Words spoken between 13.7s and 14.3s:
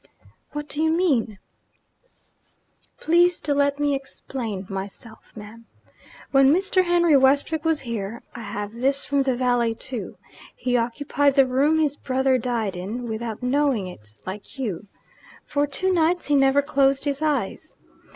it),